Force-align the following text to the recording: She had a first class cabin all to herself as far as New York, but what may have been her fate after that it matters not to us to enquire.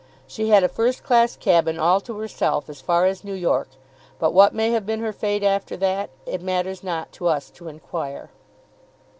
She 0.25 0.49
had 0.49 0.63
a 0.63 0.67
first 0.67 1.03
class 1.03 1.35
cabin 1.37 1.77
all 1.77 2.01
to 2.01 2.17
herself 2.17 2.69
as 2.71 2.81
far 2.81 3.05
as 3.05 3.23
New 3.23 3.35
York, 3.35 3.67
but 4.17 4.33
what 4.33 4.51
may 4.51 4.71
have 4.71 4.83
been 4.83 5.01
her 5.01 5.13
fate 5.13 5.43
after 5.43 5.77
that 5.77 6.09
it 6.25 6.41
matters 6.41 6.83
not 6.83 7.11
to 7.11 7.27
us 7.27 7.51
to 7.51 7.67
enquire. 7.67 8.31